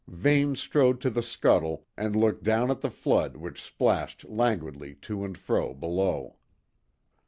Vane 0.07 0.55
strode 0.55 0.99
to 1.01 1.11
the 1.11 1.21
scuttle 1.21 1.85
and 1.95 2.15
looked 2.15 2.43
down 2.43 2.71
at 2.71 2.81
the 2.81 2.89
flood 2.89 3.37
which 3.37 3.61
splashed 3.61 4.25
languidly 4.27 4.95
to 4.95 5.23
and 5.23 5.37
fro 5.37 5.75
below. 5.75 6.37